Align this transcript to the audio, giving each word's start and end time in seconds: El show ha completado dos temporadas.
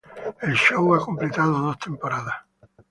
El 0.41 0.55
show 0.55 0.95
ha 0.95 0.99
completado 1.05 1.59
dos 1.59 1.77
temporadas. 1.77 2.37